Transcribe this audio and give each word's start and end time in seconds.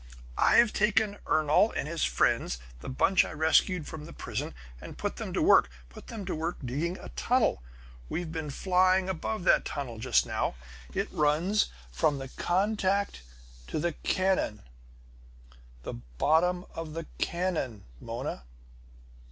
"I've 0.39 0.73
taken 0.73 1.17
Ernol 1.27 1.71
and 1.77 1.87
his 1.87 2.03
friends 2.03 2.57
the 2.79 2.89
bunch 2.89 3.23
I 3.23 3.33
rescued 3.33 3.85
from 3.85 4.05
the 4.05 4.13
prison 4.13 4.55
and 4.81 4.97
put 4.97 5.17
them 5.17 5.31
to 5.33 5.43
work. 5.43 5.69
Put 5.89 6.07
them 6.07 6.25
to 6.25 6.33
work 6.33 6.57
digging 6.65 6.97
a 6.97 7.09
tunnel! 7.09 7.61
We've 8.09 8.31
been 8.31 8.49
flying 8.49 9.09
above 9.09 9.43
that 9.43 9.63
tunnel 9.63 9.99
just 9.99 10.25
now. 10.25 10.55
It 10.91 11.07
runs 11.11 11.67
from 11.91 12.17
the 12.17 12.29
contact 12.29 13.21
to 13.67 13.77
the 13.77 13.91
cannon 14.01 14.63
the 15.83 15.93
bottom 15.93 16.65
of 16.73 16.93
the 16.93 17.05
cannon, 17.19 17.83
Mona! 17.99 18.41